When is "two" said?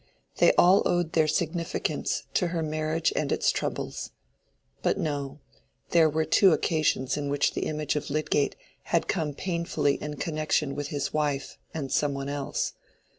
6.25-6.53